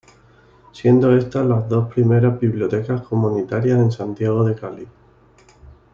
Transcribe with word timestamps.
Siendo 0.71 1.15
estas 1.15 1.45
las 1.45 1.69
dos 1.69 1.93
primeras 1.93 2.39
bibliotecas 2.39 3.03
comunitarias 3.03 3.77
en 3.77 3.91
Santiago 3.91 4.43
de 4.43 4.55
Cali. 4.55 4.87